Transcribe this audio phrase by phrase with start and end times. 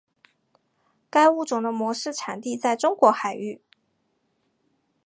[1.11, 3.61] 该物种的模式产地在中国海域。